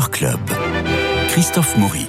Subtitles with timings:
[0.00, 0.40] Club.
[1.28, 2.06] Christophe Maury.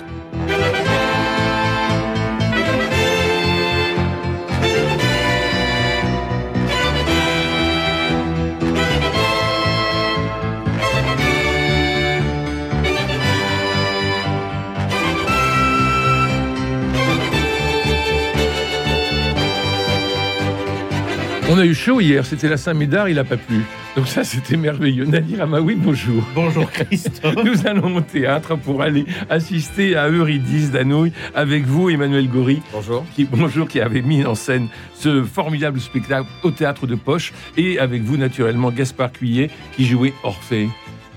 [21.50, 23.65] On a eu chaud hier, c'était la Saint-Médard, il n'a pas plu.
[23.95, 25.05] Donc ça, c'était merveilleux.
[25.05, 26.23] Nadir Amaoui, bonjour.
[26.34, 27.35] Bonjour Christophe.
[27.43, 32.61] Nous allons au théâtre pour aller assister à Eurydice d'Anouilh avec vous, Emmanuel Gori.
[32.71, 33.05] Bonjour.
[33.15, 37.34] Qui, bonjour, qui avait mis en scène ce formidable spectacle au théâtre de Poche.
[37.55, 40.70] Et avec vous, naturellement, Gaspard Cuillet, qui jouait Orphée.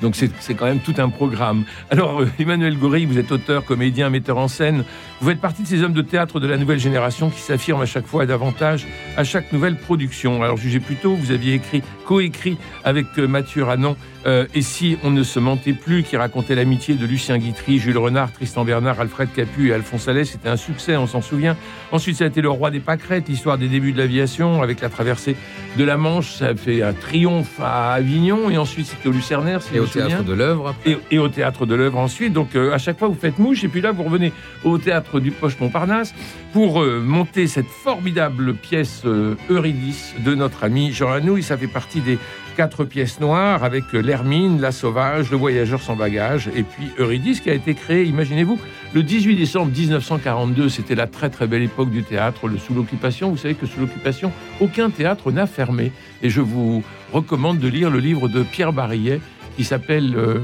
[0.03, 1.65] Donc c'est quand même tout un programme.
[1.91, 4.85] Alors euh, Emmanuel Gori, vous êtes auteur, comédien, metteur en scène.
[5.21, 7.87] Vous faites partie de ces hommes de théâtre de la nouvelle génération qui s'affirment à
[7.87, 8.87] chaque fois davantage
[9.17, 10.43] à chaque nouvelle production.
[10.43, 15.11] Alors jugez plutôt, vous aviez écrit, coécrit avec euh, Mathieu Ranon euh, Et si on
[15.11, 19.29] ne se mentait plus, qui racontait l'amitié de Lucien Guitry, Jules Renard, Tristan Bernard, Alfred
[19.35, 20.25] Capu et Alphonse Allais.
[20.25, 21.57] C'était un succès, on s'en souvient.
[21.93, 24.89] Ensuite, ça a été Le Roi des Pâquerettes, l'histoire des débuts de l'aviation avec la
[24.89, 25.37] traversée
[25.77, 26.33] de la Manche.
[26.37, 29.63] Ça a fait un triomphe à Avignon et ensuite c'était au Lucernaire.
[29.63, 30.75] Si Et au théâtre de l'œuvre.
[30.87, 32.33] Et, et au théâtre de l'œuvre ensuite.
[32.33, 33.65] Donc euh, à chaque fois, vous faites mouche.
[33.65, 34.33] Et puis là, vous revenez
[34.65, 36.15] au théâtre du Poche Montparnasse
[36.53, 39.03] pour euh, monter cette formidable pièce
[39.51, 41.43] Eurydice de notre ami Jean Anouilh.
[41.43, 42.19] Ça fait partie des
[42.57, 47.41] quatre pièces noires avec euh, l'Hermine, la Sauvage, le Voyageur sans bagage et puis Eurydice
[47.41, 48.59] qui a été créé, imaginez-vous,
[48.95, 50.69] le 18 décembre 1942.
[50.69, 53.31] C'était la très très belle époque du théâtre, le sous l'occupation.
[53.31, 55.93] Vous savez que sous l'occupation, aucun théâtre n'a fermé.
[56.23, 59.21] Et je vous recommande de lire le livre de Pierre Barillet
[59.57, 60.39] qui s'appelle euh,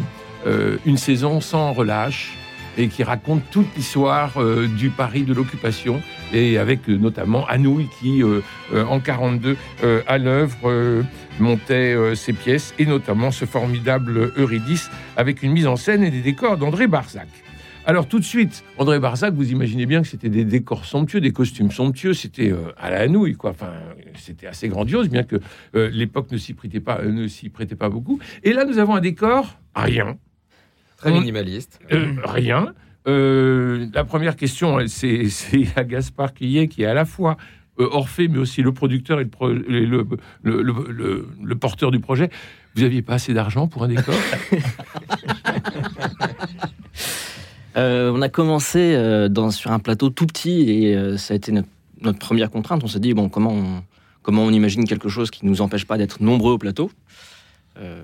[0.46, 2.36] euh, Une saison sans relâche
[2.78, 6.00] et qui raconte toute l'histoire euh, du Paris de l'occupation
[6.32, 8.40] et avec euh, notamment Anouilh qui euh,
[8.72, 11.02] en 42 euh, à l'œuvre
[11.40, 16.20] montait ses pièces et notamment ce formidable Eurydice avec une mise en scène et des
[16.20, 17.28] décors d'André Barzac.
[17.84, 21.32] Alors tout de suite, André Barzac, vous imaginez bien que c'était des décors somptueux, des
[21.32, 23.50] costumes somptueux, c'était à la Anouilh, quoi.
[23.50, 23.72] Enfin,
[24.14, 25.40] c'était assez grandiose, bien que
[25.74, 28.20] l'époque ne s'y prêtait pas beaucoup.
[28.44, 30.16] Et là, nous avons un décor, rien,
[31.02, 31.78] Très minimaliste.
[31.92, 32.72] euh, rien.
[33.08, 35.26] Euh, la première question, elle, c'est
[35.76, 37.36] à Gaspard Quillet, qui est à la fois
[37.80, 40.06] euh, Orphée, mais aussi le producteur et le, pro- et le,
[40.42, 42.30] le- le- le- le porteur du projet.
[42.76, 44.14] Vous aviez pas assez d'argent pour un décor?
[47.76, 51.36] Euh, on a commencé euh, dans, sur un plateau tout petit et euh, ça a
[51.38, 51.68] été notre,
[52.02, 52.84] notre première contrainte.
[52.84, 53.82] On s'est dit, bon, comment on,
[54.20, 56.90] comment on imagine quelque chose qui ne nous empêche pas d'être nombreux au plateau?
[57.78, 58.02] Euh,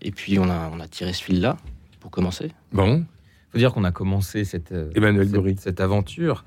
[0.00, 1.56] Et puis on a, on a tiré ce fil-là
[2.08, 2.52] pour commencer.
[2.72, 3.04] Bon,
[3.52, 6.42] faut dire qu'on a commencé cette, euh, Emmanuel cette, cette aventure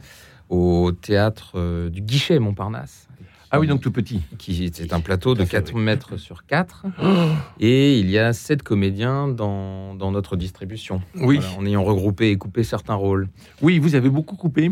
[0.49, 3.07] au théâtre euh, du Guichet Montparnasse.
[3.51, 4.21] Ah oui, donc tout petit.
[4.39, 5.81] qui c'est un plateau de Tout à fait, 4 oui.
[5.81, 6.85] mètres sur 4
[7.59, 11.01] et il y a 7 comédiens dans, dans notre distribution.
[11.15, 13.27] Oui, Voilà, en ayant regroupé et coupé certains rôles.
[13.61, 14.71] oui, vous avez beaucoup coupé.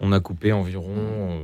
[0.00, 1.40] On a coupé environ euh,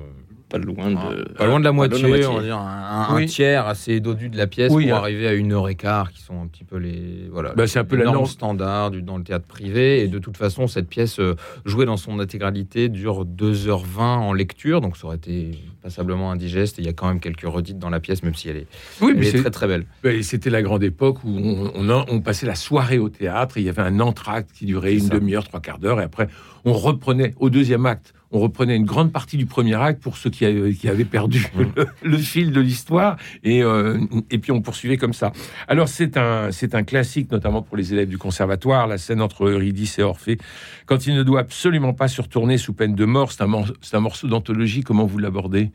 [0.51, 1.25] Pas loin de.
[1.35, 2.27] pas loin de la loin de moitié, la moitié.
[2.27, 4.99] on va dire un, tiers assez dodu de la pièce Oui, pour hein.
[4.99, 7.79] arriver à une heure et quart qui sont un petit peu les voilà Bah, c'est
[7.79, 8.27] un peu la norme.
[8.27, 11.97] standards du, dans le théâtre privé et de toute façon cette pièce euh, jouée dans
[11.97, 15.53] son intégralité dure 2h20 en lecture donc ça aurait été
[15.83, 18.49] passablement indigeste et il y a quand même quelques redites dans la pièce même si
[18.49, 18.67] elle est,
[19.01, 19.87] Oui, elle mais est très très belle.
[20.05, 23.57] mais c'était la grande époque où on, on, a- on passait la soirée au théâtre.
[23.59, 26.29] Il y avait un entracte qui durait une demi-heure, trois quarts d'heure, et après
[26.65, 28.13] on reprenait au deuxième acte.
[28.33, 31.47] On reprenait une grande partie du premier acte pour ceux qui avaient, qui avaient perdu
[31.77, 33.99] le, le fil de l'histoire, et, euh,
[34.31, 35.33] et puis on poursuivait comme ça.
[35.67, 39.47] Alors c'est un, c'est un classique, notamment pour les élèves du conservatoire, la scène entre
[39.49, 40.39] Eurydice et Orphée,
[40.87, 43.33] quand il ne doit absolument pas se retourner sous peine de mort.
[43.33, 44.83] C'est un, mor- c'est un morceau d'anthologie.
[44.85, 45.71] Comment vous l'abordez,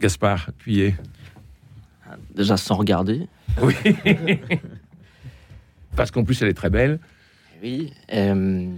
[0.00, 0.94] Gaspard Puyer
[2.34, 3.28] Déjà sans regarder.
[3.62, 3.74] Oui.
[5.96, 6.98] Parce qu'en plus, elle est très belle,
[7.62, 7.92] Oui.
[8.12, 8.68] euh,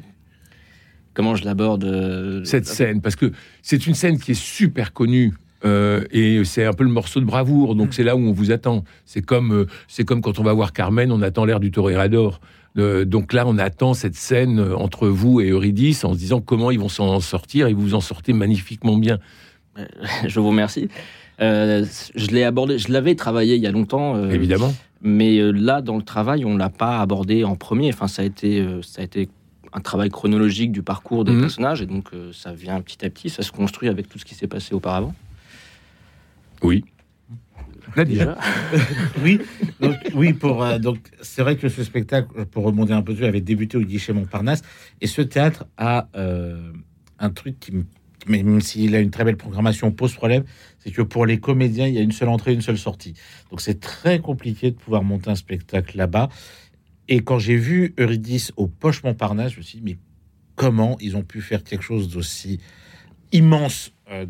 [1.16, 3.00] comment je l'aborde euh, cette scène.
[3.00, 3.32] Parce que
[3.62, 5.32] c'est une scène qui est super connue.
[5.65, 8.53] euh, et c'est un peu le morceau de bravoure, donc c'est là où on vous
[8.53, 8.84] attend.
[9.07, 12.41] C'est comme, euh, c'est comme quand on va voir Carmen, on attend l'air du toréador.
[12.77, 16.71] Euh, donc là, on attend cette scène entre vous et Eurydice en se disant comment
[16.71, 19.18] ils vont s'en sortir, et vous en sortez magnifiquement bien.
[20.27, 20.89] Je vous remercie.
[21.41, 24.28] Je l'ai abordé, je l'avais travaillé il y a longtemps.
[24.30, 24.74] Évidemment.
[25.03, 27.91] Mais là, dans le travail, on l'a pas abordé en premier.
[27.92, 29.28] Enfin, ça a été, ça a été
[29.77, 31.41] un travail chronologique du parcours des Mhm.
[31.43, 34.25] personnages, et donc euh, ça vient petit à petit, ça se construit avec tout ce
[34.25, 35.15] qui s'est passé auparavant.
[36.63, 36.84] Oui.
[37.97, 38.37] Déjà.
[39.23, 39.41] Oui,
[39.81, 43.25] donc, oui pour, euh, donc c'est vrai que ce spectacle, pour remonter un peu dessus,
[43.27, 44.63] avait débuté au guichet Montparnasse.
[45.01, 46.73] Et ce théâtre a euh,
[47.19, 47.84] un truc qui, me-
[48.27, 50.45] même s'il a une très belle programmation, pose problème,
[50.81, 53.15] c'est que pour les comédiens, il y a une seule entrée, une seule sortie.
[53.51, 56.28] Donc c'est très compliqué de pouvoir monter un spectacle là-bas.
[57.08, 59.98] Et quand j'ai vu Eurydice au Poche Montparnasse, je me suis dit, mais
[60.56, 62.58] comment ils ont pu faire quelque chose d'aussi
[63.32, 64.26] immense, euh,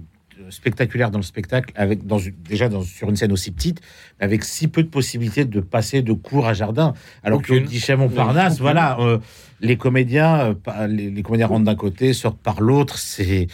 [0.50, 3.80] spectaculaire dans le spectacle, avec dans, déjà dans, sur une scène aussi petite,
[4.20, 6.92] avec si peu de possibilités de passer de cours à jardin.
[7.22, 7.66] Alors que Aucune.
[7.66, 8.62] guichet Montparnasse, Aucune.
[8.62, 9.18] voilà, euh,
[9.60, 12.98] les comédiens, euh, les comédiens rentrent d'un côté, sortent par l'autre.
[12.98, 13.46] C'est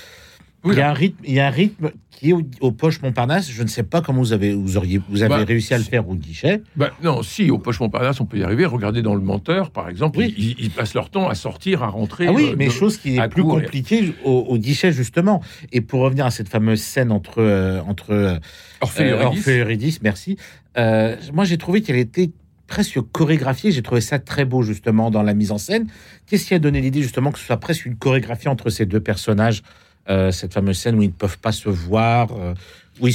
[0.65, 2.71] Oui, il y a un rythme, il y a un rythme qui est au, au
[2.71, 3.51] Poche Montparnasse.
[3.51, 5.83] Je ne sais pas comment vous avez, vous auriez, vous avez Bah, réussi à le
[5.85, 6.63] faire au guichet.
[6.77, 8.65] Bah, non, si, au Poche Montparnasse, on peut y arriver.
[8.65, 10.33] Regardez dans Le Menteur, par exemple, Oui.
[10.39, 12.27] ils, ils passent leur temps à sortir, à rentrer.
[12.29, 15.43] Ah oui, euh, mais de- chose qui est plus et- compliquée au, au guichet justement.
[15.73, 18.39] Et pour revenir à cette fameuse scène entre euh, entre euh,
[18.81, 19.39] Orphée et euh, Eurydice.
[19.41, 20.37] Orphée et Eurydice, merci.
[20.77, 22.31] Moi, j'ai trouvé qu'elle était
[22.69, 23.73] presque chorégraphiée.
[23.73, 25.89] J'ai trouvé ça très beau justement dans la mise en scène.
[26.27, 29.01] Qu'est-ce qui a donné l'idée justement que ce soit presque une chorégraphie entre ces deux
[29.01, 29.63] personnages?
[30.09, 32.55] Euh, Cette fameuse scène où ils ne peuvent pas se voir, euh,
[33.01, 33.09] où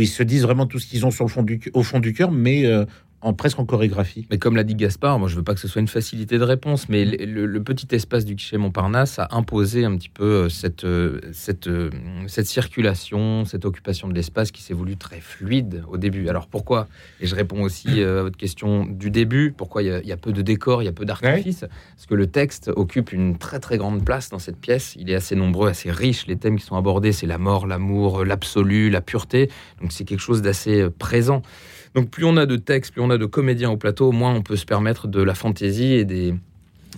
[0.00, 2.12] ils se disent vraiment tout ce qu'ils ont sur le fond du au fond du
[2.12, 2.84] cœur, mais euh,
[3.24, 4.26] en presque en chorégraphie.
[4.30, 6.44] Mais comme l'a dit Gaspard, moi je veux pas que ce soit une facilité de
[6.44, 10.24] réponse, mais le, le- le petit espace du guichet Montparnasse a imposé un petit peu
[10.24, 11.90] euh, cette, euh, cette, euh,
[12.26, 16.28] cette circulation, cette occupation de l'espace qui s'est voulu très fluide au début.
[16.28, 16.86] Alors pourquoi?
[17.20, 20.12] Et je réponds aussi à votre question du début, pourquoi il y a- il y,
[20.12, 21.64] a peu de décors, il y a peu d'artifices?
[21.96, 25.14] Parce que le texte occupe une très très grande place dans cette pièce, il est
[25.14, 29.00] assez nombreux, assez riche, les thèmes qui sont abordés, c'est la mort, l'amour, l'absolu, la
[29.00, 29.48] pureté,
[29.80, 31.40] donc c'est quelque chose d'assez présent.
[31.94, 34.42] Donc plus on a de textes, plus on a de comédiens au plateau, moins on
[34.42, 36.34] peut se permettre de la fantaisie et des,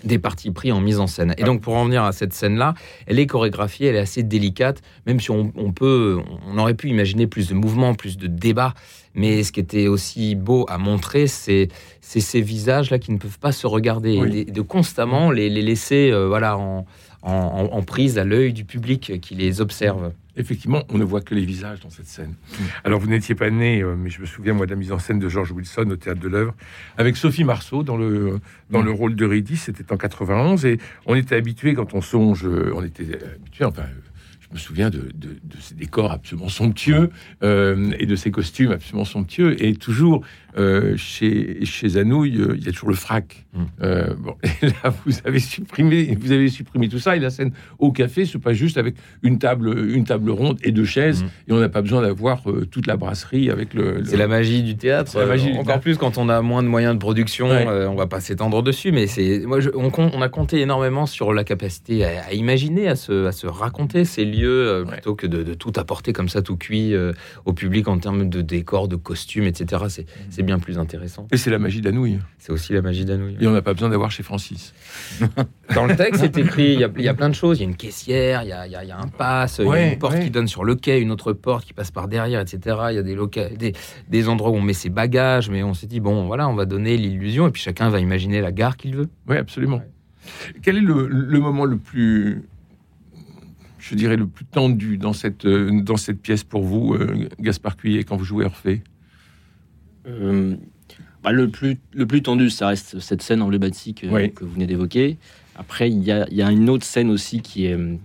[0.05, 1.35] des partis pris en mise en scène.
[1.39, 2.75] Et donc pour en venir à cette scène-là,
[3.07, 6.19] elle est chorégraphiée, elle est assez délicate, même si on, on peut,
[6.49, 8.75] on aurait pu imaginer plus de mouvements, plus de débats.
[9.19, 11.69] Mais ce qui était aussi beau à montrer, c'est
[12.03, 14.39] ces visages-là qui ne peuvent pas se regarder, Oui.
[14.41, 16.85] et de, de constamment les, les laisser euh, voilà, en,
[17.23, 20.13] en, en- en prise à l'œil du public qui les observe.
[20.39, 22.35] Effectivement, on ne voit que les visages dans cette scène.
[22.85, 24.99] Alors, vous n'étiez pas né, euh, mais je me souviens, moi, de la mise en
[24.99, 26.55] scène de George Wilson au Théâtre de l'œuvre,
[26.99, 28.39] avec Sophie Marceau dans le,
[28.71, 28.85] dans Mm.
[28.85, 29.63] le rôle d'Eurydice.
[29.65, 30.67] C'était en 91.
[30.67, 33.83] Et on était habitué, quand on songe, euh, on était habitué, enfin.
[33.83, 34.01] euh,
[34.49, 37.11] Je me souviens de, de, de ces décors absolument somptueux
[37.43, 39.61] euh, et de ces costumes absolument somptueux.
[39.61, 40.23] Et toujours,
[40.59, 43.47] euh, chez, chez Anouilh, euh, il y a toujours le frac.
[43.53, 43.63] Mm.
[43.83, 47.17] Euh, bon, et là, vous avez supprimé, vous avez supprimé tout ça.
[47.17, 50.73] Et la scène au café se passe juste avec une table, une table ronde et
[50.73, 51.23] deux chaises.
[51.23, 51.27] Mm.
[51.49, 53.99] Et on n'a pas besoin d'avoir toute la brasserie avec le.
[53.99, 55.19] le- C'est la magie du théâtre.
[55.19, 55.81] La magie du Encore théâtre.
[55.83, 57.67] plus quand on a moins de moyens de production, Ouais.
[57.87, 61.33] on va pas s'étendre dessus, mais c'est moi je- on, on a compté énormément sur
[61.33, 64.93] la capacité à, à imaginer, à se, à se raconter ces lieux Ouais.
[64.93, 66.95] plutôt que de, de tout apporter comme ça tout cuit
[67.45, 69.85] au public en termes de décors, de costumes, etc.
[69.89, 71.27] C'est c'est bien plus intéressant.
[71.33, 72.19] Et c'est la magie d'Anouilh.
[72.39, 73.37] C'est aussi la magie d'Anouilh.
[73.41, 74.73] Et on n'a pas besoin d'avoir chez Francis.
[75.75, 77.59] Dans le texte, c'est écrit, il y, a, il y a plein de choses.
[77.59, 79.09] Il y a une caissière, il y a, il y a- il y a un
[79.09, 80.25] pass, il y a Ouais, une porte ouais.
[80.25, 82.77] qui donne sur le quai, une autre porte qui passe par derrière, etc.
[82.91, 83.17] Il y a des,
[83.57, 83.73] des,
[84.09, 86.65] des endroits où on met ses bagages, mais on s'est dit, bon, voilà, on va
[86.65, 89.09] donner l'illusion et puis chacun va imaginer la gare qu'il veut.
[89.29, 89.83] Oui, absolument.
[90.63, 92.43] Quel est le, le moment le plus,
[93.79, 97.77] je dirais, le plus tendu dans cette, euh, dans cette pièce pour vous, euh, Gaspard
[97.77, 98.83] Cuillet, quand vous jouez Orphée?
[101.23, 104.33] Bah, le, plus, le plus tendu, ça reste cette scène emblématique euh, Oui.
[104.33, 105.19] que vous venez d'évoquer.
[105.57, 107.97] Après, il y a, il y a une autre scène aussi qui est, euh,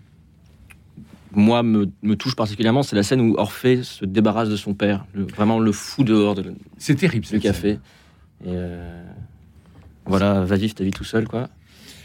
[1.33, 2.83] moi, me, me touche particulièrement.
[2.83, 6.35] C'est la scène où Orphée se débarrasse de son père, le- vraiment le fou dehors
[6.35, 7.71] de- C'est terrible, du café.
[8.43, 9.03] Et euh,
[10.05, 11.49] voilà, va vivre ta vie tout seul, quoi.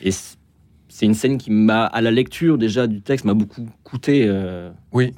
[0.02, 4.26] Et c'est une scène qui m'a, à la lecture déjà du texte, m'a beaucoup coûté.
[4.28, 5.14] euh, Oui.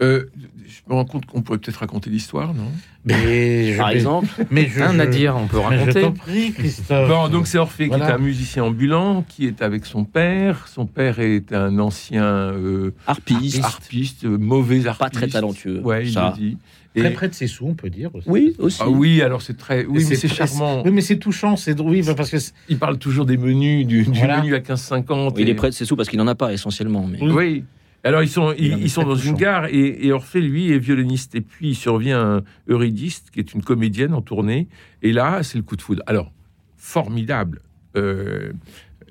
[0.00, 0.24] Euh,
[0.66, 2.66] je me rends compte qu'on pourrait peut-être raconter l'histoire, non?
[3.04, 6.00] Mais je par exemple, mais je, Hein, je- Nadir, on peut je raconter.
[6.02, 7.08] t'en prie, Christophe.
[7.08, 10.66] Bon, donc c'est Orphée qui est un musicien ambulant, qui est avec son père.
[10.66, 14.98] Son père est un ancien euh, harpiste, harpiste, euh, mauvais harpiste.
[14.98, 15.80] pas très talentueux.
[15.80, 16.34] Ouais, il ça.
[16.36, 16.58] le dit.
[16.96, 18.10] Très près de ses sous, on peut dire.
[18.14, 18.28] Aussi.
[18.28, 18.78] Oui, aussi.
[18.80, 20.82] Ah oui, alors c'est très, oui, mais c'est charmant.
[20.84, 22.36] Oui, mais c'est touchant, c'est oui, parce que
[22.68, 24.40] Il parle toujours des menus, du, du Voilà.
[24.40, 25.32] menu à 15,50.
[25.34, 27.04] Oui, il est près de ses sous parce qu'il n'en a pas essentiellement.
[27.10, 27.18] Mais...
[27.20, 27.64] Oui.
[28.04, 31.40] Alors ils sont, ils, sont dans une gare et, et Orphée lui est violoniste et
[31.40, 34.68] puis il survient un Eurydice qui est une comédienne en tournée
[35.00, 36.02] et là c'est le coup de foudre.
[36.06, 36.30] Alors
[36.76, 37.62] formidable,
[37.96, 38.52] euh,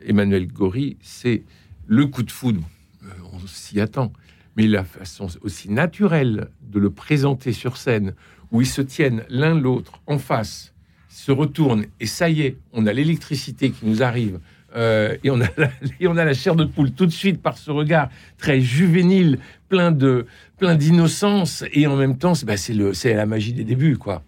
[0.05, 1.43] Emmanuel Gori, c'est
[1.87, 2.61] le coup de foudre.
[3.03, 4.13] Euh, on s'y attend,
[4.55, 8.13] mais la façon aussi naturelle de le présenter sur scène
[8.51, 10.75] où ils se tiennent l'un l'autre en face,
[11.09, 14.39] se retournent et ça y est, on a l'électricité qui nous arrive.
[14.75, 17.41] Euh, et, on a la, et on a la chair de poule tout de suite
[17.41, 19.37] par ce regard très juvénile,
[19.69, 20.25] plein de
[20.57, 23.97] plein d'innocence et en même temps c'est bah, c'est le c'est la magie des débuts
[23.97, 24.23] quoi.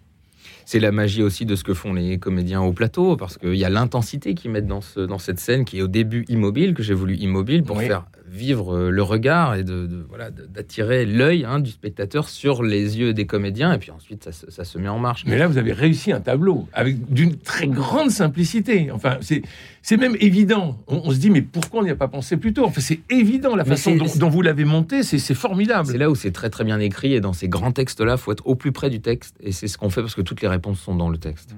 [0.68, 3.64] C'est la magie aussi de ce que font les comédiens au plateau, parce qu'il y
[3.64, 6.82] a l'intensité qu'ils mettent dans, ce, dans cette scène qui est au début immobile, que
[6.82, 7.86] j'ai voulu immobile pour Oui.
[7.86, 12.62] faire vivre euh, le regard et de, de- voilà d'attirer l'œil hein, du spectateur sur
[12.62, 15.24] les yeux des comédiens et puis ensuite ça, se- ça se met en marche.
[15.26, 18.90] Mais là, vous avez réussi un tableau avec d'une très grande simplicité.
[18.90, 19.42] Enfin, c'est
[19.82, 20.78] c'est même évident.
[20.88, 22.64] On, on se dit, mais pourquoi on n'y a pas pensé plus tôt?
[22.64, 25.02] Enfin, c'est évident la Mais façon dont, vous l'avez monté.
[25.02, 25.96] C'est c'est C'est formidable.
[25.96, 28.54] là où c'est très très bien écrit et dans ces grands textes-là, faut être au
[28.56, 30.94] plus près du texte et c'est ce qu'on fait parce que toutes les réponses sont
[30.96, 31.54] dans le texte.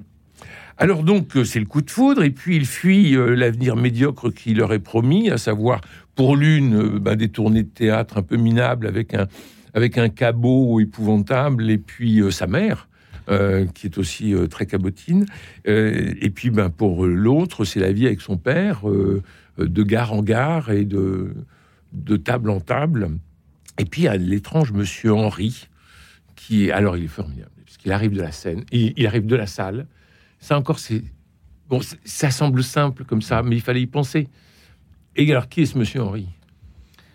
[0.81, 4.29] Alors donc, euh, c'est le coup de foudre, et puis il fuit euh, l'avenir médiocre
[4.33, 5.81] qui leur est promis, à savoir,
[6.15, 9.27] pour l'une, euh, ben, des tournées de théâtre un peu minables avec un,
[9.73, 12.87] avec un cabot épouvantable, et puis sa mère,
[13.75, 15.27] qui est aussi très cabotine.
[15.65, 18.81] Et puis, ben, pour l'autre, c'est la vie avec son père,
[19.59, 21.35] de gare en gare et de,
[21.93, 23.11] de table en table.
[23.77, 25.67] Et puis, il y a l'étrange monsieur Henri,
[26.35, 29.45] qui est, alors il est formidable, puisqu'il arrive de la scène, il arrive de la
[29.45, 29.85] salle.
[30.39, 31.03] Ça encore, c'est
[31.67, 34.27] bon, ça semble simple comme ça, mais il fallait y penser.
[35.15, 36.27] Et alors, qui est ce monsieur Henri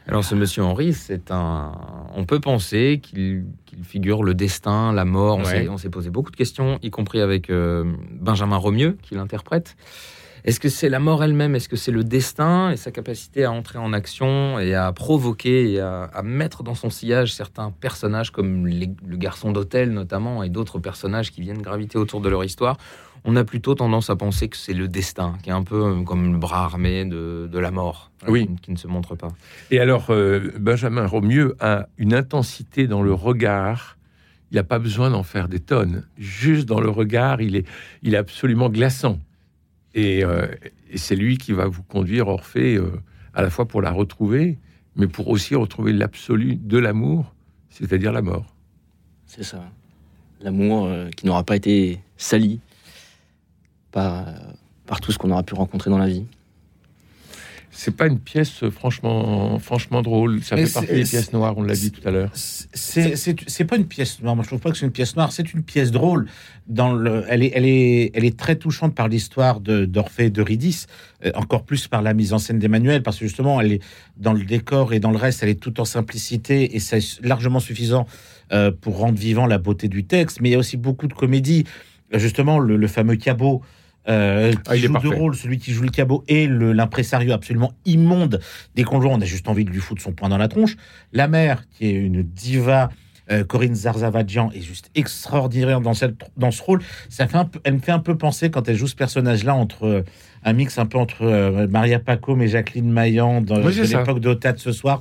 [0.06, 1.72] Alors ce monsieur Henri, c'est un.
[2.14, 3.46] On peut penser qu'il
[3.82, 5.38] figure le destin, la mort.
[5.38, 5.62] On Ouais.
[5.62, 9.76] s'est- On s'est posé beaucoup de questions, y compris avec euh, Benjamin Romieux qui l'interprète.
[10.44, 11.54] Est-ce que c'est la mort elle-même?
[11.54, 15.72] Est-ce que c'est le destin et sa capacité à entrer en action et à provoquer
[15.72, 20.42] et à, à mettre dans son sillage certains personnages comme les- le garçon d'hôtel notamment
[20.42, 22.76] et d'autres personnages qui viennent graviter autour de leur histoire?
[23.26, 26.02] On a plutôt tendance à penser que c'est le destin qui est un peu euh,
[26.02, 28.46] comme le bras armé de, de la mort, Oui.
[28.46, 29.28] qui, qui ne se montre pas.
[29.70, 33.96] Et alors, euh, Benjamin Romieux a une intensité dans le regard.
[34.50, 36.06] Il n'a pas besoin d'en faire des tonnes.
[36.18, 37.66] Juste dans le regard, il est,
[38.02, 39.18] il est absolument glaçant.
[39.94, 40.46] Et, euh,
[40.90, 42.90] et c'est lui qui va vous conduire Orphée euh,
[43.32, 44.58] à la fois pour la retrouver,
[44.96, 47.34] mais pour aussi retrouver l'absolu de l'amour,
[47.70, 48.54] c'est-à-dire la mort.
[49.26, 49.64] C'est ça.
[50.42, 52.60] L'amour euh, qui n'aura pas été sali
[53.94, 54.32] par, euh,
[54.86, 56.24] par tout ce qu'on aura pu rencontrer dans la vie.
[57.76, 60.42] C'est pas une pièce euh, franchement, franchement drôle.
[60.44, 62.30] Ça Mais fait partie c'est- des pièces noires, on l'a dit tout à l'heure.
[62.34, 64.36] C'est pas une pièce noire.
[64.36, 65.32] Moi, je trouve pas que c'est une pièce noire.
[65.32, 66.26] C'est une pièce drôle.
[66.68, 70.30] Dans le, elle est, elle est, elle est très touchante par l'histoire de- d'Orphée et
[70.30, 70.86] d'Eurydice,
[71.24, 73.82] euh, encore plus par la mise en scène d'Emmanuel, parce que justement, elle est
[74.16, 77.60] dans le décor et dans le reste, elle est tout en simplicité et c'est largement
[77.60, 78.06] suffisant
[78.82, 80.40] pour rendre vivant la beauté du texte.
[80.40, 81.64] Mais il y a aussi beaucoup de comédie.
[82.12, 83.62] Justement, le, le fameux cabot.
[84.08, 87.72] Euh, qui Ah, il joue deux rôles, celui qui joue le cabot et l'impresario absolument
[87.84, 88.40] immonde.
[88.76, 90.76] Le voit, on a juste envie de lui foutre son poing dans la tronche.
[91.12, 92.90] La mère, qui est une diva,
[93.30, 96.82] euh, Corinne Zarzavadjian, est juste extraordinaire dans, cette, dans ce rôle.
[97.08, 99.54] Ça fait un peu, elle me fait un peu penser, quand elle joue ce personnage-là,
[99.54, 100.02] entre euh,
[100.44, 104.20] un mix un peu entre euh, Maria Pacôme et Jacqueline Maillan dans Oui, de l'époque
[104.20, 105.00] d'Ota de ce soir.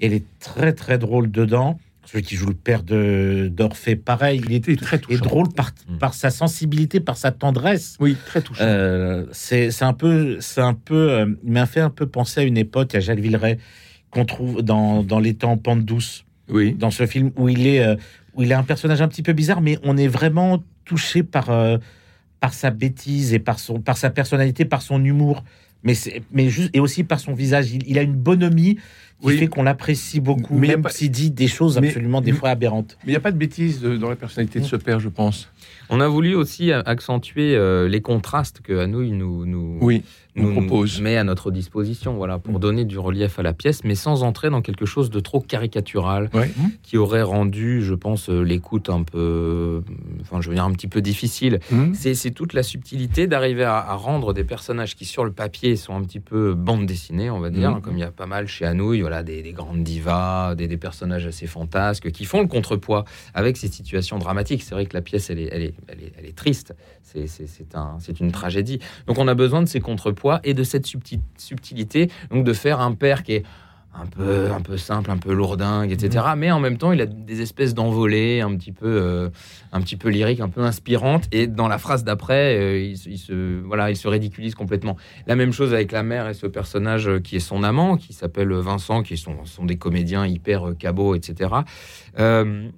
[0.00, 1.78] Elle est très, très drôle dedans.
[2.14, 5.98] Celui qui joue le père de d'Orphée, pareil, il est, très drôle par, Mm.
[5.98, 7.96] par sa sensibilité, par sa tendresse.
[7.98, 8.62] Oui, très touchant.
[8.64, 12.44] Euh, c'est un peu, c'est un peu, euh, il m'a fait un peu penser à
[12.44, 13.58] une époque à Jacques Villeray
[14.12, 16.72] qu'on trouve dans, dans Les temps en pente douce, oui.
[16.78, 17.96] dans ce film où il est, euh,
[18.34, 21.50] où il est un personnage un petit peu bizarre, mais on est vraiment touché par
[21.50, 21.78] euh,
[22.38, 25.42] par sa bêtise et par son, par sa personnalité, par son humour,
[25.84, 27.70] mais c'est, mais juste et aussi par son visage.
[27.72, 28.74] Il, il a une bonhomie
[29.20, 29.38] qui Oui.
[29.38, 32.50] fait qu'on l'apprécie beaucoup, Mais même s'il dit des choses Mais- absolument des mais- fois
[32.50, 32.98] aberrantes.
[33.04, 35.08] Mais il n'y a pas de bêtises euh, dans la personnalité de ce père, je
[35.08, 35.50] pense.
[35.88, 40.02] On a voulu aussi accentuer euh, les contrastes que Hanouille nous, nous, Oui,
[40.36, 41.00] nous nous propose.
[41.00, 42.58] met à notre disposition, voilà, pour Mm.
[42.60, 46.30] donner du relief à la pièce, mais sans entrer dans quelque chose de trop caricatural,
[46.34, 46.50] Ouais.
[46.82, 49.82] qui aurait rendu, je pense, euh, l'écoute un peu,
[50.20, 51.60] enfin, je veux dire, un petit peu difficile.
[51.70, 55.32] Hmm C'est c'est toute la subtilité d'arriver à, à rendre des personnages qui, sur le
[55.32, 58.26] papier, sont un petit peu bande dessinée, on va dire, comme il y a pas
[58.26, 62.40] mal chez Hanouille, voilà, des, des grandes divas, des, des personnages assez fantasques, qui font
[62.40, 64.62] le contrepoids avec ces situations dramatiques.
[64.62, 66.74] C'est vrai que la pièce, elle est, elle est, elle est, elle est triste.
[67.02, 67.26] C'est-
[67.74, 68.80] un, c'est une tragédie.
[69.06, 72.80] Donc on a besoin de ces contrepoids et de cette subti- subtilité, donc de faire
[72.80, 73.42] un père qui est
[73.96, 76.24] un peu, un peu simple, un peu lourdingue, etc.
[76.36, 79.28] Mais en même temps, il a des espèces d'envolées un petit peu, euh,
[79.70, 81.28] un petit peu lyriques, un peu inspirantes.
[81.30, 84.96] Et dans la phrase d'après, euh, il, se- il se, voilà, il se ridiculise complètement.
[85.28, 88.52] La même chose avec la mère et ce personnage qui est son amant, qui s'appelle
[88.54, 91.50] Vincent, qui sont, sont des comédiens hyper euh, cabots, etc.
[92.18, 92.68] Euh,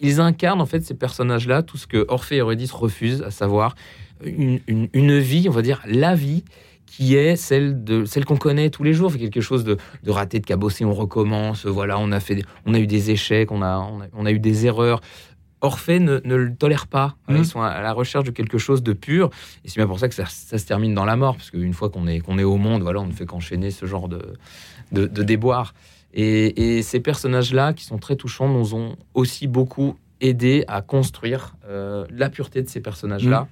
[0.00, 3.74] ils incarnent en fait ces personnages-là, tout ce que Orphée et Eurydice refusent, à savoir
[4.24, 6.44] une, une- une vie, on va dire la vie,
[6.96, 10.10] qui est celle de celle qu'on connaît tous les jours, fait quelque chose de, de
[10.12, 13.62] raté, de cabossé, on recommence, voilà, on a fait, on a eu des échecs, on
[13.62, 15.00] a, on a, on a eu des erreurs.
[15.60, 17.16] Orphée ne, ne le tolère pas.
[17.28, 17.36] Mhm.
[17.38, 19.30] Ils sont à la recherche de quelque chose de pur.
[19.64, 21.72] Et c'est bien pour ça que ça, ça se termine dans la mort, parce qu'une
[21.72, 24.22] fois qu'on est, qu'on est au monde, voilà, on ne fait qu'enchaîner ce genre de,
[24.92, 25.74] de, de déboires.
[26.12, 31.56] Et, et ces personnages-là, qui sont très touchants, nous ont aussi beaucoup aidé à construire
[31.66, 33.48] euh, la pureté de ces personnages-là.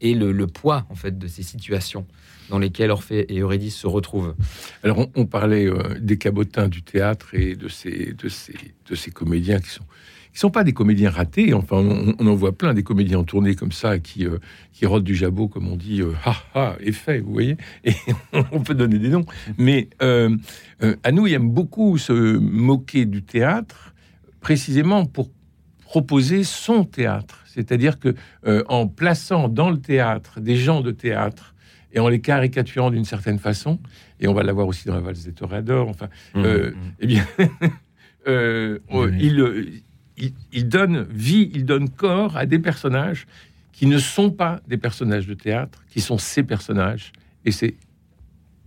[0.00, 2.06] Et le, poids en fait de ces situations
[2.48, 4.34] dans lesquelles Orphée et Eurydice se retrouvent.
[4.82, 8.54] Alors, on, parlait euh, des cabotins du théâtre et de ces, de ces,
[8.88, 9.84] de ces comédiens qui sont
[10.32, 11.54] qui sont pas des comédiens ratés.
[11.54, 14.38] Enfin, on, en voit plein des comédiens en tournée comme ça qui euh,
[14.72, 17.56] qui rodent du jabot, comme on dit, euh, ha ha, effet, vous voyez.
[17.84, 17.94] Et
[18.52, 19.26] on peut donner des noms.
[19.58, 20.36] Mais euh,
[21.02, 23.94] à nous, il aime beaucoup se moquer du théâtre,
[24.40, 25.30] précisément pour
[25.90, 27.42] proposer son théâtre.
[27.46, 28.14] C'est-à-dire que
[28.46, 31.52] euh, en plaçant dans le théâtre des gens de théâtre
[31.92, 33.80] et en les caricaturant d'une certaine façon,
[34.20, 36.70] et on va l'avoir aussi dans la valse des toréadors, enfin, euh,
[37.00, 37.26] eh bien,
[38.28, 39.18] euh, oh, Oui.
[39.20, 39.66] il, euh,
[40.16, 43.26] il, il donne vie, il donne corps à des personnages
[43.72, 47.10] qui ne sont pas des personnages de théâtre, qui sont ces personnages,
[47.44, 47.74] et c'est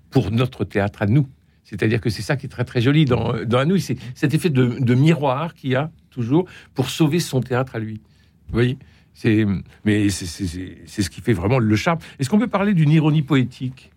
[0.10, 1.30] pour notre théâtre à nous.
[1.64, 4.50] C'est-à-dire que c'est ça qui est très très joli dans, dans nous, c'est cet effet
[4.50, 8.02] de, de miroir qu'il y a toujours pour sauver son théâtre à lui.
[8.48, 8.78] Vous voyez
[9.16, 9.46] c'est,
[9.86, 12.00] mais c'est, c'est- c'est- c'est ce qui fait vraiment le charme.
[12.20, 13.92] Est-ce qu'on peut parler d'une ironie poétique?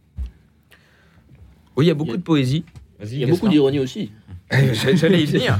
[1.76, 2.64] Oui, il y a beaucoup Il y a- de poésie.
[3.02, 4.12] Il y a beaucoup d'ironie aussi.
[4.50, 5.58] J'allais j'allais y venir.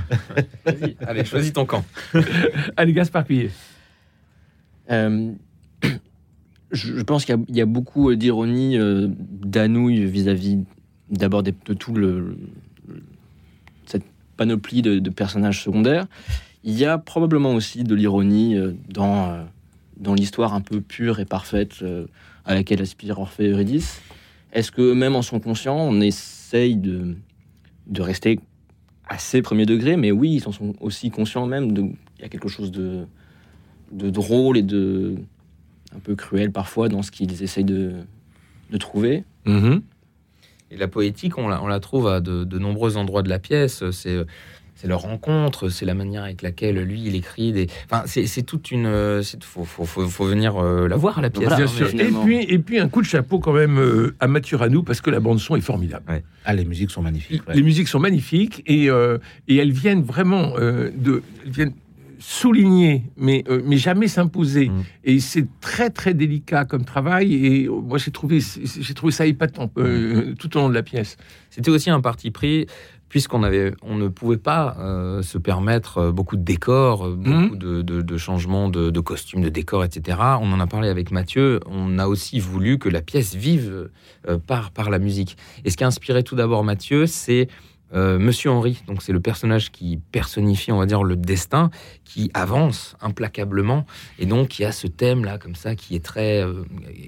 [0.65, 0.97] Vas-y.
[1.07, 1.85] Allez, choisis ton camp.
[2.77, 3.51] Allez, Gaspard Pillet.
[4.91, 5.33] Euh,
[6.71, 10.65] je, pense qu'il y a- il y, a beaucoup euh, d'ironie euh, d'Anouilh vis-à-vis
[11.11, 12.37] d'abord de tout le,
[13.87, 14.05] cette
[14.37, 16.07] panoplie de, personnages secondaires.
[16.65, 19.45] Il y a probablement aussi de l'ironie euh, dans, euh,
[19.99, 22.07] dans l'histoire un peu pure et parfaite euh,
[22.45, 24.01] à laquelle aspire Orphée Eurydice.
[24.53, 27.17] Est-ce que même en sont conscients On essaye de,
[27.87, 28.41] de rester
[29.09, 31.95] assez premier degré, mais oui, ils en sont aussi conscients même.
[32.19, 33.05] Il y a quelque chose de,
[33.93, 35.17] de drôle et de
[35.95, 37.93] un peu cruel parfois dans ce qu'ils essayent de,
[38.71, 39.25] de trouver.
[39.45, 39.83] Mhm.
[40.71, 43.39] Et la poétique, on la, on la trouve à de, de nombreux endroits de la
[43.39, 43.89] pièce.
[43.91, 44.25] C'est
[44.79, 47.67] c'est leur rencontre, c'est la manière avec laquelle lui il écrit des.
[47.91, 49.23] Enfin, c'est toute une.
[49.23, 51.45] c'est- Faut, faut, faut, faut venir euh, la voir la pièce.
[51.49, 51.89] Voilà, Bien sûr.
[51.99, 55.01] Et puis, et puis un coup de chapeau quand même euh, à Mathieu Ranou parce
[55.01, 56.05] que la bande son est formidable.
[56.45, 57.43] Ah, les musiques sont magnifiques.
[57.49, 57.55] ouais.
[57.55, 59.17] Les musiques sont magnifiques et, euh,
[59.49, 61.73] et elles viennent vraiment euh, de, elles viennent
[62.19, 64.69] souligner, mais, euh, mais jamais s'imposer.
[64.69, 64.83] Mm.
[65.05, 67.35] Et c'est très très délicat comme travail.
[67.35, 70.83] Et euh, moi j'ai trouvé, j'ai trouvé ça épatant euh, tout au long de la
[70.83, 71.17] pièce.
[71.51, 72.67] C'était aussi un parti pris,
[73.09, 77.83] puisqu'on avait, on ne pouvait pas euh, se permettre beaucoup de décors, euh, beaucoup de,
[77.83, 80.19] de- de changements de, de costumes, de décors, etc.
[80.41, 81.61] On en a parlé avec Mathieu.
[81.67, 83.89] On a aussi voulu que la pièce vive
[84.29, 85.37] euh, par, par la musique.
[85.65, 87.49] Et ce qui a inspiré tout d'abord Mathieu, c'est
[87.95, 88.83] euh, Monsieur Henri.
[88.87, 91.71] Donc c'est le personnage qui personnifie, on va dire, le destin,
[92.05, 93.87] qui avance implacablement,
[94.19, 96.65] et donc qui a ce thème là, comme ça, qui est très, euh,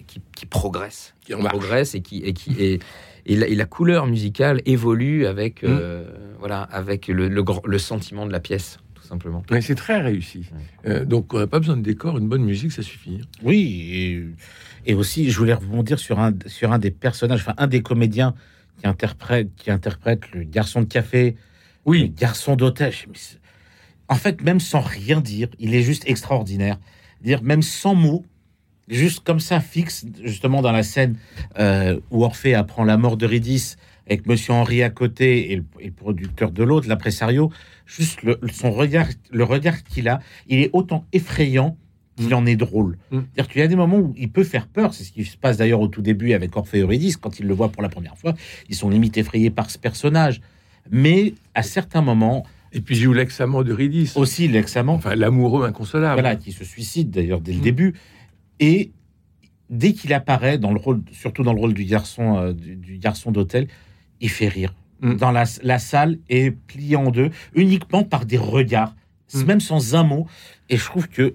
[0.07, 2.83] qui, qui progresse, Qui progresse et qui et qui est
[3.27, 7.79] et la, et la couleur musicale évolue avec, euh, voilà, avec le, le, grand- le
[7.79, 9.43] sentiment de la pièce, tout simplement.
[9.51, 10.47] Ouais, c'est très réussi.
[10.87, 13.21] Euh, donc on n'a pas besoin de décor, une bonne musique ça suffit.
[13.43, 17.67] Oui, et, et aussi, je voulais rebondir sur un, sur un des personnages, enfin, un
[17.67, 18.35] des comédiens
[18.79, 21.37] qui interprète, qui interprète le garçon de café, le
[21.85, 22.93] Oui, garçon d'hôtel.
[24.09, 26.79] En fait, même sans rien dire, il est juste extraordinaire.
[27.21, 28.25] Dire même sans mots,
[28.89, 31.17] juste comme ça, fixe, justement dans la scène
[31.59, 35.87] euh, où Orphée apprend la mort d'Eurydice avec Monsieur Henri à côté et le, et
[35.87, 37.53] le producteur de l'autre, l'impresario,
[37.85, 41.77] juste le, son regard, le regard qu'il a, il est autant effrayant
[42.19, 42.99] qu'il en est drôle.
[43.11, 43.19] Mm.
[43.35, 45.37] C'est-à-dire qu'il y a des moments où il peut faire peur, c'est ce qui se
[45.37, 48.17] passe d'ailleurs au tout début avec Orphée Eurydice, quand ils le voient pour la première
[48.19, 48.35] fois,
[48.69, 50.41] ils sont limite effrayés par ce personnage.
[50.91, 54.13] Mais à certains moments, et puis joue l'ex-amant de Ridis.
[54.17, 56.21] aussi l'ex-amant, Enfin, l'amoureux inconsolable.
[56.21, 57.63] voilà, qui se suicide d'ailleurs dès le Mm.
[57.63, 57.95] début.
[58.61, 58.91] Et
[59.71, 62.99] dès qu'il apparaît dans le rôle, surtout dans le rôle du garçon, euh, du, du
[62.99, 63.69] garçon d'hôtel,
[64.21, 64.75] il fait rire.
[65.01, 65.15] Mm.
[65.17, 68.95] Dans la, la salle est pliée en deux, uniquement par des regards,
[69.47, 70.27] même sans un mot.
[70.71, 71.35] Et je trouve que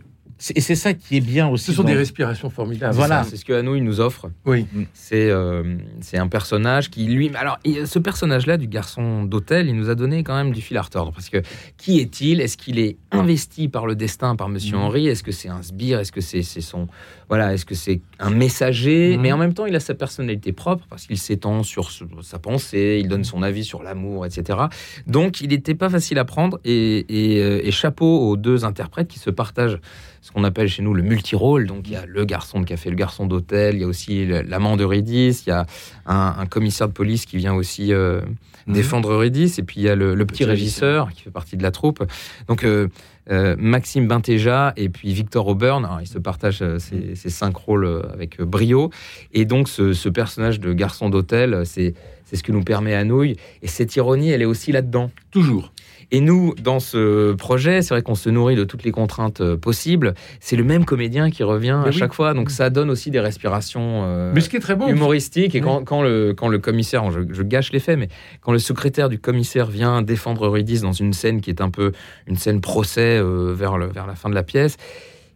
[0.56, 1.66] et c'est ça qui est bien aussi.
[1.66, 2.94] Ce sont dans- des respirations formidables.
[2.96, 3.24] Voilà.
[3.24, 4.30] C'est ce que Hanouille nous offre.
[4.46, 4.66] Oui.
[4.94, 7.32] C'est euh, c'est un personnage qui, lui.
[7.36, 10.76] Alors, il- ce personnage-là, du garçon d'hôtel, il nous a donné quand même du fil
[10.78, 11.12] à retordre.
[11.14, 11.42] Parce que
[11.78, 12.42] qui est-il?
[12.42, 14.84] Est-ce qu'il est investi par le destin, par Monsieur Mhm.
[14.84, 16.00] Henri Est-ce que c'est un sbire?
[16.00, 16.88] Est-ce que c'est c'est son.
[17.34, 19.16] Voilà, est-ce que c'est un messager?
[19.16, 19.22] Mhm.
[19.24, 22.38] Mais en même temps, il a sa personnalité propre parce qu'il s'étend sur ce- sa
[22.38, 24.60] pensée, il donne son avis sur l'amour, etc.
[25.08, 26.60] Donc, il n'était pas facile à prendre.
[26.64, 29.80] Et, et, euh, et chapeau aux deux interprètes qui se partagent
[30.22, 31.66] ce qu'on appelle chez nous le multirôle.
[31.66, 34.28] Donc, il y a le garçon de café, le garçon d'hôtel, il y a aussi
[34.28, 35.66] l'amant d'Eurydice, il y a
[36.06, 38.22] un, un commissaire de police qui vient aussi euh,
[38.66, 38.76] Mhm.
[38.76, 41.58] défendre Eurydice, et puis il y a le, le petit Petit régisseur qui fait partie
[41.58, 42.02] de la troupe.
[42.48, 42.88] Donc, euh,
[43.32, 47.56] euh, Maxime Bintéja et puis Victor Auburn, alors, ils se partagent euh, ces, ces cinq
[47.56, 48.90] rôles euh, avec brio.
[49.32, 51.94] Et donc, ce, ce personnage de garçon d'hôtel, c'est
[52.34, 53.36] c'est ce que nous permet Hanouille.
[53.62, 55.12] Et cette ironie, elle est aussi là-dedans.
[55.30, 55.72] Toujours.
[56.10, 59.56] Et nous, dans ce projet, c'est vrai qu'on se nourrit de toutes les contraintes euh,
[59.56, 60.16] possibles.
[60.40, 61.98] C'est le même comédien qui revient Mais à oui.
[61.98, 64.88] chaque fois, donc ça donne aussi des respirations euh, Mais ce qui est très bon,
[64.88, 65.54] humoristiques.
[65.54, 65.84] Et Oui.
[65.86, 68.08] quand, le, quand le commissaire, je, je gâche les faits, mais
[68.42, 71.92] quand le secrétaire du commissaire vient défendre Eurydice dans une scène qui est un peu
[72.26, 74.78] une scène procès euh, vers, le, vers la fin de la pièce,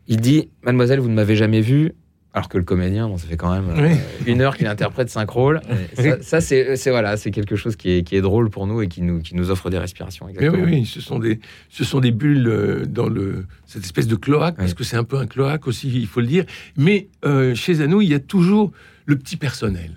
[0.07, 1.93] il dit Mademoiselle, vous ne m'avez jamais vu.
[2.37, 3.97] Alors que le comédien, bon, ça fait quand même euh, Oui.
[4.27, 5.59] une heure qu'il interprète cinq rôles.
[5.95, 8.87] Ça, ça, c'est voilà, c'est quelque chose qui est, qui est drôle pour nous et
[8.87, 10.27] qui nous, qui nous offre des respirations.
[10.27, 10.63] Mais Exactement.
[10.63, 14.15] oui, oui, ce sont des, ce sont des bulles euh, dans le, cette espèce de
[14.15, 16.45] cloaque, parce que c'est un peu un cloaque aussi, il faut le dire.
[16.77, 18.71] Mais euh, chez Anou, il y a toujours
[19.07, 19.91] le petit personnel.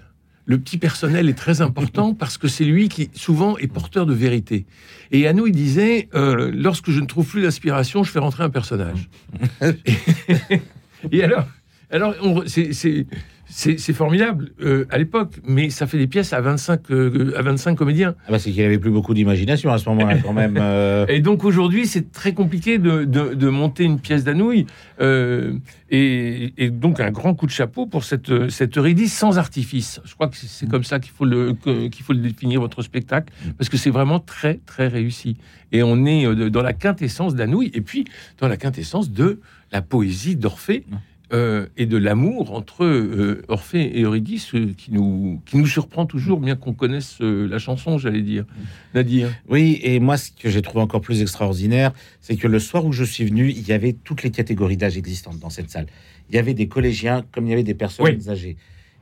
[0.47, 4.15] Le petit personnel est très important parce que c'est lui qui, souvent, est porteur de
[4.15, 4.65] vérité.
[5.13, 8.51] Et Anou, il disait, euh, lorsque je ne trouve plus d'inspiration, je fais rentrer un
[8.51, 9.11] personnage.
[9.63, 10.61] et,
[11.13, 11.47] et alors,
[11.91, 12.15] alors
[12.47, 12.73] c'est-
[13.93, 18.15] formidable euh, à l'époque, mais ça fait des pièces à 25, euh, à 25 comédiens.
[18.29, 20.57] Ah bah, c'est qu'il avait plus beaucoup d'imagination à ce moment-là, quand même.
[20.61, 21.05] euh.
[21.09, 24.67] Et donc aujourd'hui, c'est très compliqué de, de- de monter une pièce d'Anouilh.
[25.01, 25.55] Euh,
[25.91, 30.01] et, et donc un grand coup de chapeau pour cette, cette Eurydice sans artifice.
[30.05, 31.55] Je crois que c'est comme ça qu'il faut, le,
[31.89, 35.37] qu'il faut le définir, votre spectacle, parce que c'est vraiment très, très réussi.
[35.73, 38.05] Et on est dans la quintessence d'Anouilh, et puis
[38.39, 39.41] dans la quintessence de
[39.73, 40.85] la poésie d'Orphée.
[41.33, 46.05] Euh, et de l'amour entre euh, Orphée et Eurydice euh, qui, nous, qui nous surprend
[46.05, 48.45] toujours, bien qu'on connaisse la chanson, j'allais dire.
[48.95, 49.31] Nadir.
[49.49, 52.93] Oui, et moi, ce que j'ai trouvé encore plus extraordinaire, c'est que le soir où
[52.93, 55.87] je suis venu, il y avait toutes les catégories d'âge existantes dans cette salle.
[56.31, 58.29] Il y avait des collégiens comme il y avait des personnes Oui.
[58.29, 58.57] âgées.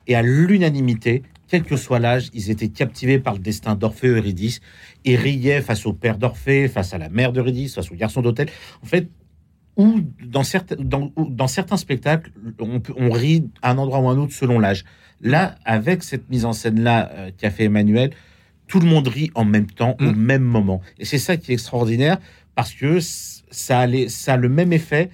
[0.06, 4.10] Et à l'unanimité, quel que soit l'âge, ils étaient captivés par le destin d'Orphée et
[4.10, 4.60] Eurydice
[5.04, 8.48] et riaient face au père d'Orphée, face à la mère d'Eurydice, face au garçon d'hôtel.
[8.82, 9.08] En fait,
[9.78, 14.08] ou dans certains, dans, dans certains spectacles, on, peut- on rit à un endroit ou
[14.08, 14.84] à un autre selon l'âge.
[15.22, 18.10] Là, avec cette mise en scène-là euh, qu'a fait Emmanuel,
[18.66, 20.16] tout le monde rit en même temps, au Mm.
[20.16, 20.82] même moment.
[20.98, 22.18] Et c'est ça qui est extraordinaire,
[22.54, 25.10] parce que ça a, les- ça a le même effet,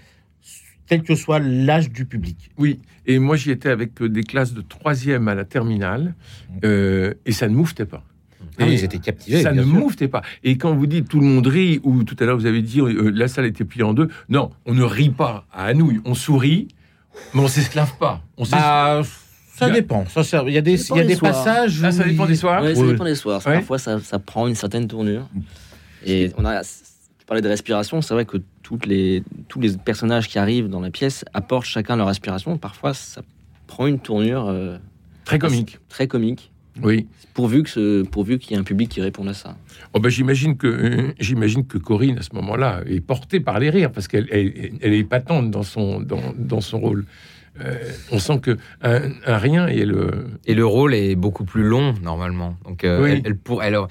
[0.87, 2.51] quel que soit l'âge du public.
[2.59, 6.15] Oui, et moi j'y étais avec euh, des classes de troisième à la terminale,
[6.65, 8.03] euh, et ça ne mouftait pas.
[8.59, 9.43] Ah oui, ils étaient captivés.
[9.43, 10.23] ça bien ne mouftait pas.
[10.43, 12.81] Et quand vous dites tout le monde rit, ou tout à l'heure vous avez dit
[12.81, 16.15] euh, la salle était pliée en deux, non, on ne rit pas à Anouilh, on
[16.15, 16.69] sourit,
[17.35, 18.23] mais on s'esclave pas.
[18.37, 19.03] On Bah,
[19.57, 20.05] ça dépend.
[20.07, 21.33] Ça, ça- il y a des, dépend il y a des des soirs.
[21.33, 21.81] passages.
[21.85, 22.63] Ah, ça dépend des soirs.
[22.63, 23.41] Ouais, ça dépend des soirs.
[23.47, 23.55] Ouais.
[23.55, 25.29] Parfois, ça, ça prend une certaine tournure.
[26.05, 30.29] Et on a, tu parlais de respiration, c'est vrai que toutes les, tous les personnages
[30.29, 32.59] qui arrivent dans la pièce apportent chacun leur respiration.
[32.59, 33.23] Parfois, ça
[33.67, 34.77] prend une tournure euh,
[35.25, 35.79] Très comique.
[35.89, 36.51] très comique,
[36.83, 37.07] Oui.
[37.35, 39.57] pourvu que ce- pourvu qu'il y ait un public qui réponde à ça.
[39.93, 43.71] Oh ben, j'imagine que euh, j'imagine que Corinne à ce moment-là est portée par les
[43.71, 47.05] rires parce qu'elle elle, elle est épatante dans son dans, dans son rôle.
[47.61, 47.77] Euh,
[48.11, 51.95] on sent que un, un rien et le Et le rôle est beaucoup plus long
[52.03, 52.57] normalement.
[52.65, 53.11] Donc, euh, Oui.
[53.13, 53.87] elle, elle pour, alors,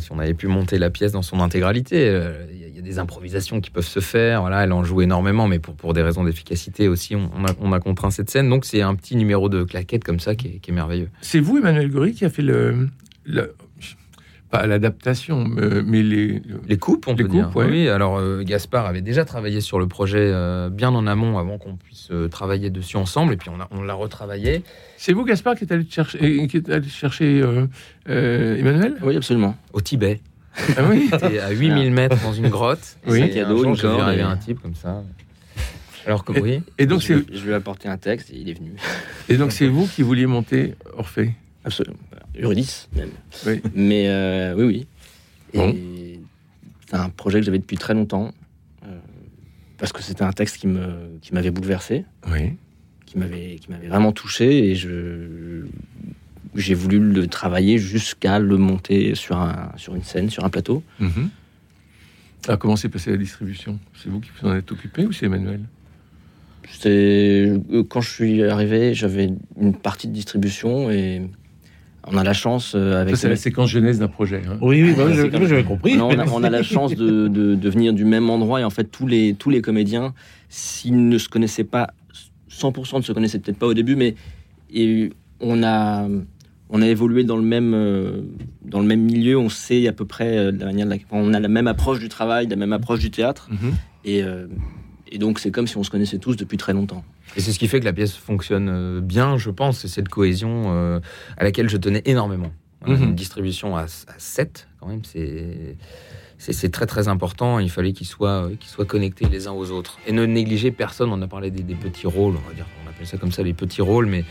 [0.00, 2.98] si on, avait pu monter la pièce dans son intégralité, euh, il y, a- des
[2.98, 4.40] improvisations qui peuvent se faire.
[4.40, 7.78] Voilà, elle en joue énormément, mais pour, des raisons d'efficacité aussi, on, a, on a
[7.78, 8.48] contraint cette scène.
[8.50, 11.08] Donc, c'est un petit numéro de claquette comme ça qui est, merveilleux.
[11.20, 12.88] C'est vous, Emmanuel Gori, qui a fait le-
[14.52, 16.40] pas l'adaptation, mais, mais les.
[16.68, 17.46] Les coupes, on Les peut dire.
[17.46, 17.66] coupes, ouais.
[17.68, 21.58] Oui, alors euh, Gaspard avait déjà travaillé sur le projet euh, bien en amont avant
[21.58, 24.62] qu'on puisse euh, travailler dessus ensemble, et puis on, a- on l'a retravaillé.
[24.98, 27.66] C'est vous, Gaspard, qui est allé chercher, qui est allé chercher euh,
[28.08, 28.96] euh, Emmanuel?
[29.02, 29.56] Oui, absolument.
[29.72, 30.20] au Tibet.
[30.76, 31.08] Ah oui.
[31.42, 32.98] À 8000 mètres dans une grotte.
[33.06, 33.22] Oui.
[33.22, 35.02] Un cadeau, une corde arriver et- un type comme ça.
[36.06, 36.60] Alors que oui.
[36.78, 38.72] Et donc je, je lui ai apporté un texte et il est venu.
[39.28, 41.32] et donc c'est vous qui vouliez monter Orphée?
[41.64, 41.96] Absolument.
[42.40, 43.10] Eurydice, même.
[43.46, 43.60] Oui.
[43.74, 44.86] Mais euh, oui, oui.
[45.54, 45.76] Et Bon.
[46.88, 48.32] c'est un projet que j'avais depuis très longtemps.
[48.86, 48.98] euh,
[49.78, 52.52] parce que c'était un texte qui me qui m'avait bouleversé, Oui.
[53.06, 55.66] qui m'avait qui m'avait vraiment touché et je
[56.54, 60.82] j'ai voulu le travailler jusqu'à le monter sur un sur une scène, sur un plateau.
[62.48, 63.78] Alors comment s'est passée la distribution?
[63.94, 65.60] C'est vous qui vous en êtes occupé ou c'est Emmanuel?
[66.70, 71.22] C'est euh, quand je suis arrivé, j'avais une partie de distribution et
[72.06, 74.42] on a la chance euh, avec Ça c'est la séquence jeunesse d'un projet.
[74.48, 74.58] hein.
[74.60, 75.96] Oui, oui, bah, Ah, comme- j'avais compris.
[75.96, 78.64] Non, on, a, on a la chance de, de- de venir du même endroit et
[78.64, 80.12] en fait tous les, tous les comédiens,
[80.48, 81.88] s'ils ne se connaissaient pas,
[82.50, 84.14] 100% ne se connaissaient peut-être pas au début, mais
[84.74, 86.06] et on, a,
[86.70, 88.22] on a évolué dans le, même, euh,
[88.64, 91.32] dans le même milieu, on sait à peu près euh, la manière de la- on
[91.34, 93.72] a la même approche du travail, la même approche du théâtre Mhm.
[94.04, 94.22] et,
[95.10, 97.04] et donc c'est comme si on se connaissait tous depuis très longtemps.
[97.36, 99.78] Et c'est ce qui fait que la pièce fonctionne euh, bien, je pense.
[99.80, 101.00] C'est cette cohésion euh,
[101.36, 102.52] à laquelle je tenais énormément.
[102.80, 103.10] Voilà, Mhm.
[103.10, 103.86] Une distribution à, à
[104.18, 105.76] 7, quand même, c'est.
[106.38, 109.70] C'est très très important, il fallait qu'ils soient, euh, qu'ils soient connectés les uns aux
[109.70, 109.98] autres.
[110.08, 112.90] Et ne négliger personne, on a parlé des, des petits rôles, on va dire, on
[112.90, 114.24] appelle ça comme ça les petits rôles, mais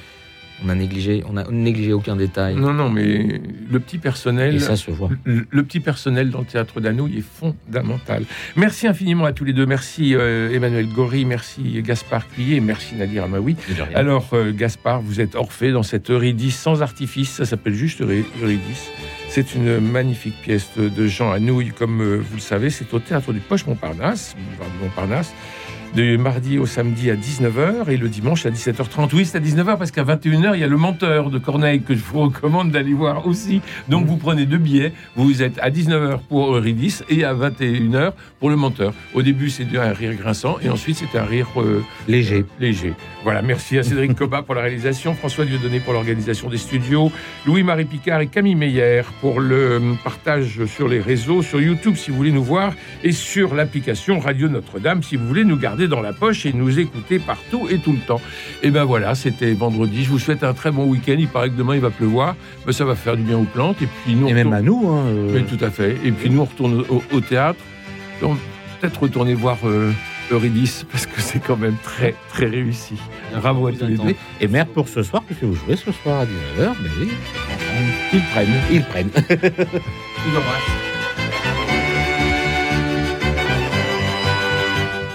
[0.64, 2.56] On a négligé, on a négligé aucun détail.
[2.56, 4.56] Non, non, mais le petit personnel.
[4.56, 5.10] Et ça se voit.
[5.24, 8.24] Le, le petit personnel dans le théâtre d'Anouilh est fondamental.
[8.56, 9.66] Merci infiniment à tous les deux.
[9.66, 13.56] Merci euh, Emmanuel Gori, merci Gaspard Cuillet, merci Nadir Amaoui.
[13.96, 17.32] Alors, euh, Gaspard, vous êtes Orphée dans cette Eurydice sans artifice.
[17.32, 18.90] Ça s'appelle juste Eury- Eurydice.
[19.30, 21.72] C'est une magnifique pièce de, de Jean Anouilh.
[21.72, 24.36] Comme euh, vous le savez, c'est au théâtre du Poche Montparnasse,
[24.82, 25.34] Montparnasse,
[25.96, 29.10] de mardi au samedi à 19h et le dimanche à 17h30.
[29.14, 31.94] Oui, c'est à 19h parce qu'à 21h, il y a le menteur de Corneille que
[31.94, 33.62] je vous recommande d'aller voir aussi.
[33.90, 34.94] Donc, vous prenez deux billets.
[35.16, 38.94] Vous êtes à 19h pour Eurydice et à 21h pour le menteur.
[39.14, 42.46] Au début, c'était un rire grinçant et ensuite, c'était un rire euh, Léger.
[42.60, 42.94] léger.
[43.24, 47.12] Voilà, merci à Cédric Coba pour la réalisation, François Dieudonné pour l'organisation des studios,
[47.46, 52.12] Louis-Marie Picard et Camille Meyer pour le euh, partage sur les réseaux, sur YouTube si
[52.12, 52.74] vous voulez nous voir,
[53.04, 56.80] et sur l'application Radio Notre-Dame si vous voulez nous garder dans la poche et nous
[56.80, 58.22] écouter partout et tout le temps.
[58.64, 60.04] Et ben voilà, c'était vendredi.
[60.04, 61.16] Je vous souhaite un très bon week-end.
[61.18, 63.82] Il paraît que demain il va pleuvoir, mais ça va faire du bien aux plantes.
[63.82, 64.90] Et puis nous, Et même à nous.
[64.90, 65.98] Hein, euh, oui, tout à fait.
[66.04, 67.60] Et puis nous, on retourne au, au théâtre.
[68.22, 68.38] Donc,
[68.80, 69.92] peut-être retourner voir euh,
[70.32, 72.96] Eurydice, parce que c'est quand même très, très réussi.
[73.36, 74.16] Bravo à tous les deux.
[74.40, 77.10] Et merde pour ce soir, puisque vous jouez ce soir à 19h, mais oui,
[78.14, 78.48] Ils prennent.
[78.72, 79.10] ils prennent.
[79.16, 80.81] Je vous embrasse.